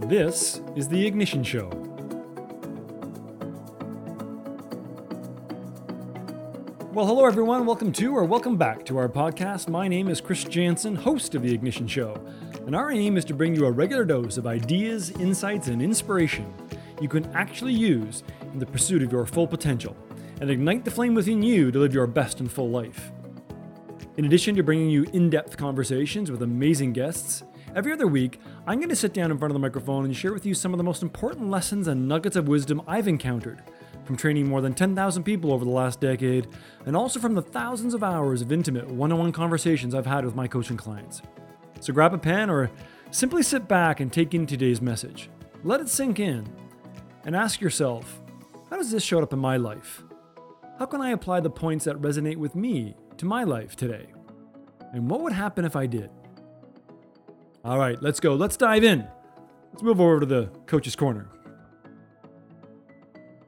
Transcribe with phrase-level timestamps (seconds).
[0.00, 1.68] This is The Ignition Show.
[6.92, 7.64] Well, hello everyone.
[7.64, 9.68] Welcome to or welcome back to our podcast.
[9.70, 12.22] My name is Chris Jansen, host of The Ignition Show,
[12.66, 16.52] and our aim is to bring you a regular dose of ideas, insights, and inspiration
[17.00, 18.22] you can actually use
[18.52, 19.96] in the pursuit of your full potential
[20.42, 23.12] and ignite the flame within you to live your best and full life.
[24.18, 27.44] In addition to bringing you in depth conversations with amazing guests,
[27.76, 30.32] every other week I'm going to sit down in front of the microphone and share
[30.32, 33.62] with you some of the most important lessons and nuggets of wisdom I've encountered
[34.04, 36.46] from training more than 10,000 people over the last decade,
[36.86, 40.24] and also from the thousands of hours of intimate one on one conversations I've had
[40.24, 41.22] with my coaching clients.
[41.80, 42.70] So grab a pen or
[43.10, 45.28] simply sit back and take in today's message.
[45.64, 46.46] Let it sink in
[47.24, 48.22] and ask yourself
[48.70, 50.02] how does this show up in my life?
[50.78, 54.06] How can I apply the points that resonate with me to my life today?
[54.92, 56.10] And what would happen if I did?
[57.66, 58.36] All right, let's go.
[58.36, 59.08] Let's dive in.
[59.72, 61.28] Let's move over to the coach's corner.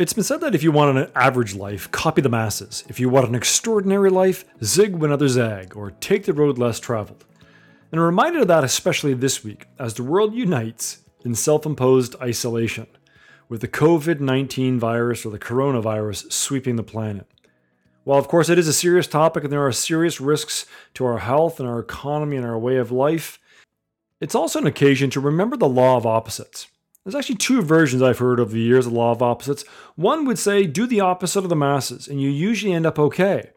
[0.00, 2.82] It's been said that if you want an average life, copy the masses.
[2.88, 6.80] If you want an extraordinary life, zig when others zag, or take the road less
[6.80, 7.24] traveled.
[7.92, 12.16] And I'm reminded of that especially this week as the world unites in self imposed
[12.20, 12.88] isolation,
[13.48, 17.28] with the COVID 19 virus or the coronavirus sweeping the planet.
[18.02, 21.18] While, of course, it is a serious topic and there are serious risks to our
[21.18, 23.38] health and our economy and our way of life,
[24.20, 26.68] it's also an occasion to remember the law of opposites.
[27.04, 29.64] There's actually two versions I've heard over the years of the law of opposites.
[29.96, 33.50] One would say, do the opposite of the masses, and you usually end up okay.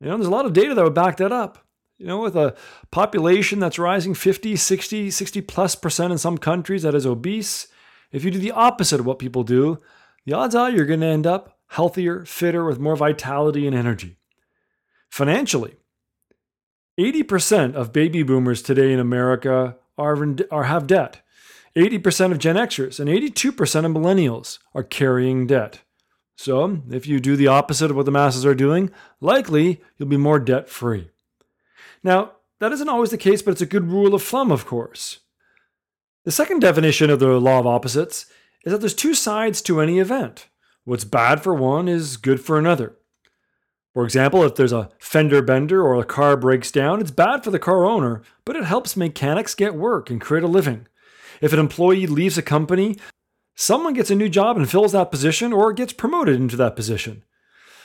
[0.00, 1.58] You know, there's a lot of data that would back that up.
[1.98, 2.54] You know, with a
[2.90, 7.68] population that's rising 50, 60, 60 plus percent in some countries that is obese,
[8.12, 9.80] if you do the opposite of what people do,
[10.26, 14.18] the odds are you're going to end up healthier, fitter, with more vitality and energy.
[15.08, 15.76] Financially,
[16.98, 21.22] 80% of baby boomers today in America are, in, are have debt.
[21.76, 25.80] 80% of Gen Xers and 82% of millennials are carrying debt.
[26.36, 28.90] So, if you do the opposite of what the masses are doing,
[29.20, 31.10] likely you'll be more debt free.
[32.02, 35.20] Now, that isn't always the case, but it's a good rule of thumb, of course.
[36.24, 38.26] The second definition of the law of opposites
[38.64, 40.48] is that there's two sides to any event.
[40.84, 42.96] What's bad for one is good for another.
[43.96, 47.50] For example, if there's a fender bender or a car breaks down, it's bad for
[47.50, 50.86] the car owner, but it helps mechanics get work and create a living.
[51.40, 52.98] If an employee leaves a company,
[53.54, 57.24] someone gets a new job and fills that position or gets promoted into that position.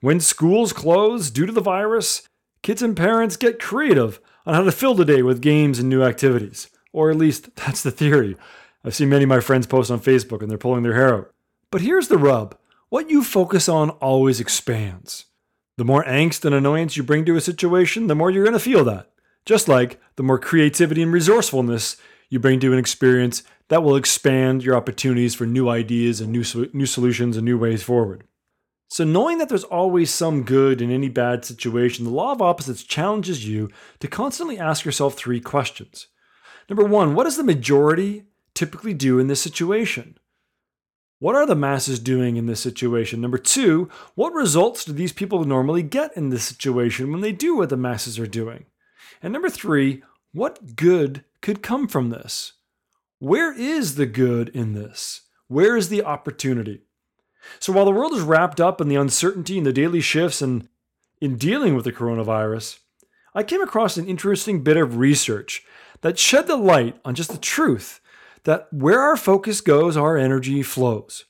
[0.00, 2.22] When schools close due to the virus,
[2.64, 6.02] kids and parents get creative on how to fill the day with games and new
[6.02, 6.68] activities.
[6.92, 8.36] Or at least that's the theory.
[8.84, 11.30] I've seen many of my friends post on Facebook and they're pulling their hair out.
[11.70, 12.58] But here's the rub
[12.88, 15.26] what you focus on always expands.
[15.82, 18.60] The more angst and annoyance you bring to a situation, the more you're going to
[18.60, 19.10] feel that.
[19.44, 21.96] Just like the more creativity and resourcefulness
[22.28, 26.44] you bring to an experience, that will expand your opportunities for new ideas and new,
[26.72, 28.22] new solutions and new ways forward.
[28.90, 32.84] So, knowing that there's always some good in any bad situation, the law of opposites
[32.84, 33.68] challenges you
[33.98, 36.06] to constantly ask yourself three questions.
[36.68, 40.16] Number one, what does the majority typically do in this situation?
[41.22, 43.20] What are the masses doing in this situation?
[43.20, 47.54] Number two, what results do these people normally get in this situation when they do
[47.54, 48.64] what the masses are doing?
[49.22, 52.54] And number three, what good could come from this?
[53.20, 55.20] Where is the good in this?
[55.46, 56.80] Where is the opportunity?
[57.60, 60.68] So while the world is wrapped up in the uncertainty and the daily shifts and
[61.20, 62.80] in dealing with the coronavirus,
[63.32, 65.62] I came across an interesting bit of research
[66.00, 68.00] that shed the light on just the truth
[68.44, 71.24] that where our focus goes, our energy flows.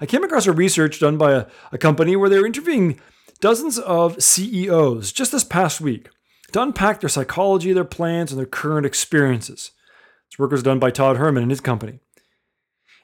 [0.00, 3.00] I came across a research done by a, a company where they were interviewing
[3.40, 6.08] dozens of CEOs just this past week
[6.52, 9.72] to unpack their psychology, their plans, and their current experiences.
[10.30, 12.00] This work was done by Todd Herman and his company.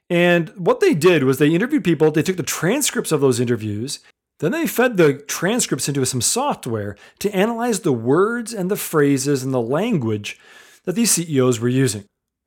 [0.08, 3.98] And what they did was they interviewed people, they took the transcripts of those interviews,
[4.38, 9.42] then they fed the transcripts into some software to analyze the words and the phrases
[9.42, 10.38] and the language
[10.84, 12.04] that these CEOs were using.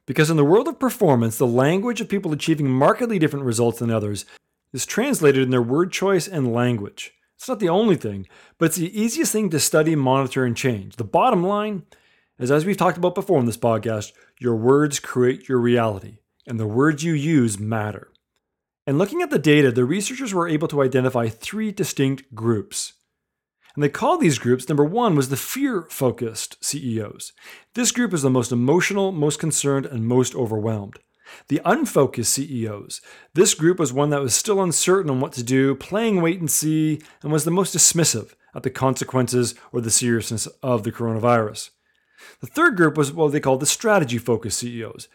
[0.10, 3.92] Because in the world of performance, the language of people achieving markedly different results than
[3.92, 4.26] others
[4.74, 7.12] is translated in their word choice and language.
[7.38, 8.28] It's not the only thing,
[8.58, 10.96] but it's the easiest thing to study, monitor, and change.
[10.96, 11.84] The bottom line
[12.40, 16.18] is, as we've talked about before in this podcast, your words create your reality,
[16.48, 18.08] and the words you use matter.
[18.88, 22.94] And looking at the data, the researchers were able to identify three distinct groups.
[23.80, 27.32] And they called these groups number one was the fear focused CEOs.
[27.76, 31.00] This group is the most emotional, most concerned, and most overwhelmed.
[31.48, 33.00] The unfocused CEOs.
[33.36, 36.52] This group was one that was still uncertain on what to do, playing wait and
[36.52, 41.70] see, and was the most dismissive at the consequences or the seriousness of the coronavirus.
[42.42, 45.08] The third group was what they called the strategy focused CEOs.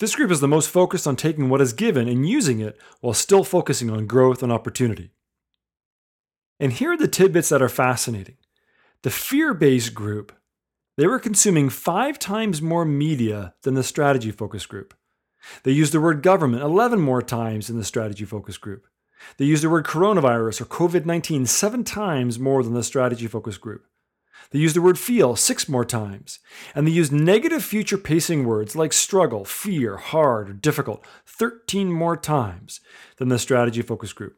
[0.00, 3.12] This group is the most focused on taking what is given and using it while
[3.12, 5.10] still focusing on growth and opportunity.
[6.58, 8.36] And here are the tidbits that are fascinating.
[9.02, 10.32] The fear based group,
[10.96, 14.94] they were consuming five times more media than the strategy focus group.
[15.62, 18.86] They used the word government 11 more times than the strategy focus group.
[19.36, 23.58] They used the word coronavirus or COVID 19 seven times more than the strategy focus
[23.58, 23.86] group.
[24.50, 26.38] They used the word feel six more times.
[26.74, 32.16] And they used negative future pacing words like struggle, fear, hard, or difficult 13 more
[32.16, 32.80] times
[33.16, 34.36] than the strategy focus group.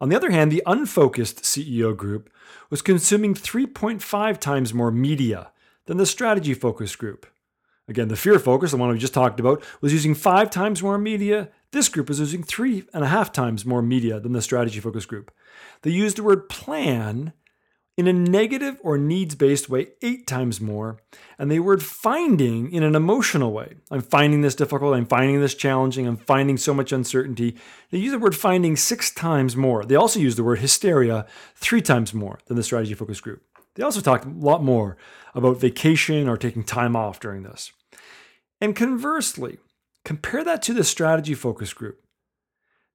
[0.00, 2.30] On the other hand, the unfocused CEO group
[2.70, 5.52] was consuming 3.5 times more media
[5.86, 7.26] than the strategy focus group.
[7.86, 10.96] Again, the fear focus, the one we just talked about, was using five times more
[10.96, 11.50] media.
[11.70, 15.04] This group was using three and a half times more media than the strategy focus
[15.04, 15.30] group.
[15.82, 17.34] They used the word plan
[17.96, 20.98] in a negative or needs based way eight times more,
[21.38, 23.74] and the word finding in an emotional way.
[23.90, 27.56] I'm finding this difficult, I'm finding this challenging, I'm finding so much uncertainty.
[27.90, 29.84] They use the word finding six times more.
[29.84, 33.42] They also use the word hysteria three times more than the strategy focus group.
[33.74, 34.96] They also talked a lot more
[35.34, 37.72] about vacation or taking time off during this.
[38.60, 39.58] And conversely,
[40.04, 42.00] compare that to the strategy focus group.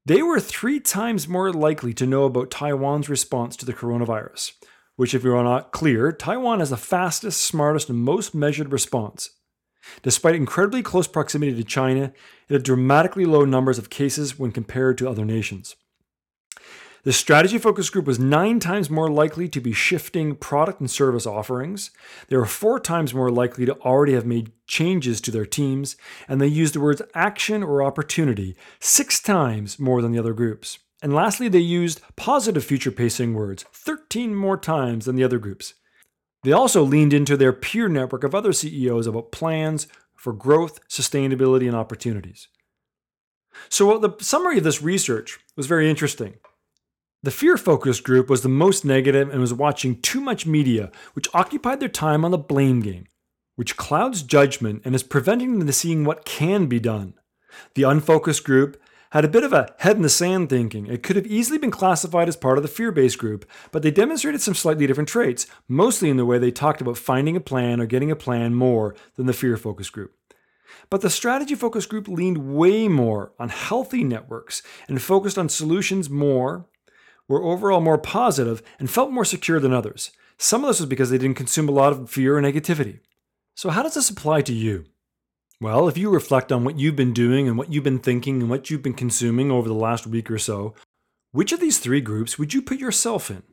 [0.06, 4.54] They were three times more likely to know about Taiwan's response to the coronavirus
[5.00, 9.30] which, if you're not clear, Taiwan has the fastest, smartest, and most measured response.
[10.04, 12.12] Despite incredibly close proximity to China,
[12.50, 15.78] it had dramatically low numbers of cases when compared to other nations.
[17.04, 21.26] The strategy focus group was nine times more likely to be shifting product and service
[21.26, 21.92] offerings.
[22.28, 25.96] They were four times more likely to already have made changes to their teams,
[26.28, 30.78] and they used the words action or opportunity six times more than the other groups.
[31.02, 35.76] And lastly, they used positive future pacing words 13 more times than the other groups.
[36.44, 41.68] They also leaned into their peer network of other CEOs about plans for growth, sustainability,
[41.68, 42.48] and opportunities.
[43.70, 46.36] So, the summary of this research was very interesting.
[47.24, 51.28] The fear focused group was the most negative and was watching too much media, which
[51.34, 53.08] occupied their time on the blame game,
[53.56, 57.16] which clouds judgment and is preventing them from seeing what can be done.
[57.76, 58.82] The unfocused group
[59.12, 60.86] had a bit of a head in the sand thinking.
[60.86, 63.92] It could have easily been classified as part of the fear based group, but they
[63.92, 67.82] demonstrated some slightly different traits, mostly in the way they talked about finding a plan
[67.82, 70.14] or getting a plan more than the fear focused group.
[70.90, 76.10] But the strategy focused group leaned way more on healthy networks and focused on solutions
[76.10, 76.68] more,
[77.28, 80.12] were overall more positive, and felt more secure than others.
[80.38, 83.00] Some of this was because they didn't consume a lot of fear or negativity.
[83.56, 84.86] So, how does this apply to you?
[85.62, 88.50] Well, if you reflect on what you've been doing and what you've been thinking and
[88.50, 90.74] what you've been consuming over the last week or so,
[91.32, 93.44] which of these three groups would you put yourself in?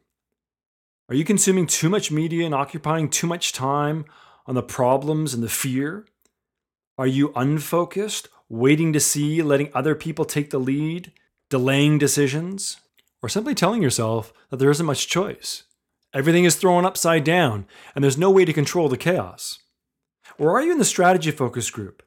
[1.09, 4.05] Are you consuming too much media and occupying too much time
[4.47, 6.07] on the problems and the fear?
[6.97, 11.13] Are you unfocused, waiting to see, letting other people take the lead,
[11.51, 12.77] delaying decisions?
[13.21, 15.65] Or simply telling yourself that there isn't much choice?
[16.15, 17.67] Everything is thrown upside down
[17.97, 19.59] and there's no way to control the chaos.
[20.39, 22.03] Or are you in the strategy focus group?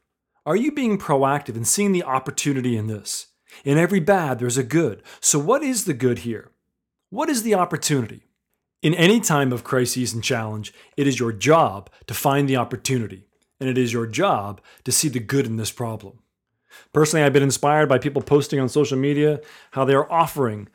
[0.45, 3.27] Are you being proactive and seeing the opportunity in this?
[3.63, 5.03] In every bad, there's a good.
[5.19, 6.51] So, what is the good here?
[7.09, 8.27] What is the opportunity?
[8.81, 13.25] In any time of crisis and challenge, it is your job to find the opportunity,
[13.59, 16.19] and it is your job to see the good in this problem.
[16.93, 20.69] Personally, I've been inspired by people posting on social media how they are offering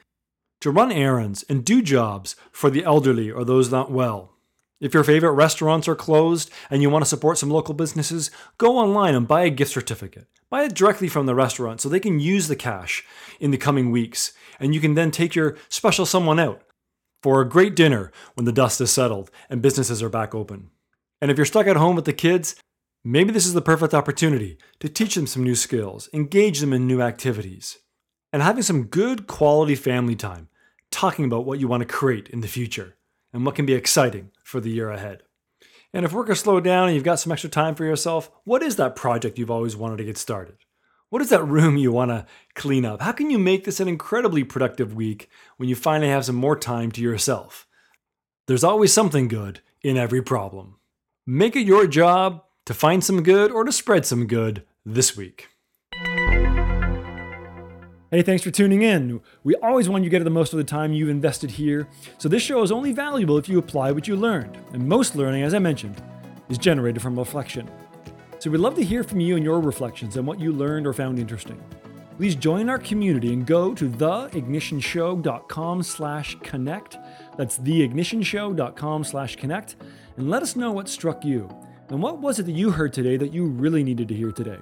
[0.61, 4.34] to run errands and do jobs for the elderly or those not well.
[4.85, 8.77] If your favorite restaurants are closed and you want to support some local businesses, go
[8.77, 10.27] online and buy a gift certificate.
[10.51, 13.03] Buy it directly from the restaurant so they can use the cash
[13.41, 16.61] in the coming weeks, and you can then take your special someone out
[17.23, 20.69] for a great dinner when the dust is settled and businesses are back open.
[21.19, 22.55] And if you're stuck at home with the kids,
[23.03, 26.87] maybe this is the perfect opportunity to teach them some new skills, engage them in
[26.87, 27.79] new activities,
[28.35, 30.49] and having some good quality family time,
[30.91, 32.99] talking about what you want to create in the future
[33.35, 35.25] and what can be exciting for the year ahead.
[35.93, 38.63] And if work has slowed down and you've got some extra time for yourself, what
[38.63, 40.57] is that project you've always wanted to get started?
[41.11, 43.03] What is that room you want to clean up?
[43.03, 46.57] How can you make this an incredibly productive week when you finally have some more
[46.57, 47.67] time to yourself?
[48.47, 50.77] There's always something good in every problem.
[51.27, 55.49] Make it your job to find some good or to spread some good this week.
[58.15, 59.21] Hey, thanks for tuning in.
[59.43, 62.29] We always want you to get the most of the time you've invested here, so
[62.29, 64.57] this show is only valuable if you apply what you learned.
[64.73, 66.01] And most learning, as I mentioned,
[66.49, 67.69] is generated from reflection.
[68.39, 70.93] So we'd love to hear from you and your reflections on what you learned or
[70.93, 71.61] found interesting.
[72.17, 76.97] Please join our community and go to theignitionshow.com slash connect.
[77.37, 79.75] That's theignitionshow.com slash connect.
[80.19, 81.51] And let us know what struck you.
[81.89, 84.59] And what was it that you heard today that you really needed to hear today?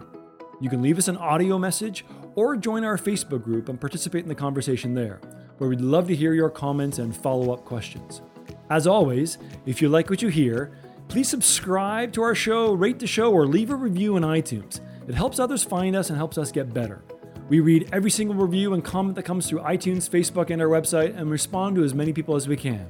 [0.63, 4.29] You can leave us an audio message or join our Facebook group and participate in
[4.29, 5.21] the conversation there,
[5.59, 8.23] where we'd love to hear your comments and follow up questions.
[8.71, 10.73] As always, if you like what you hear,
[11.09, 14.81] please subscribe to our show, rate the show, or leave a review in iTunes.
[15.07, 17.03] It helps others find us and helps us get better.
[17.49, 21.17] We read every single review and comment that comes through iTunes, Facebook, and our website
[21.17, 22.87] and respond to as many people as we can.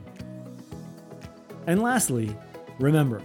[1.66, 2.36] And lastly,
[2.78, 3.20] remember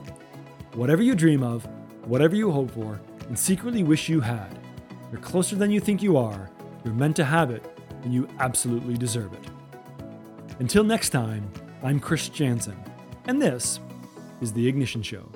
[0.74, 1.68] whatever you dream of,
[2.06, 4.58] whatever you hope for, and secretly wish you had,
[5.12, 6.50] you're closer than you think you are,
[6.84, 7.66] you're meant to have it,
[8.04, 9.46] and you absolutely deserve it.
[10.60, 11.52] Until next time,
[11.84, 12.78] I'm Chris Jansen,
[13.26, 13.80] and this
[14.42, 15.30] is The Ignition Show.